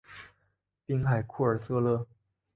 [0.87, 2.07] 滨海库尔瑟勒。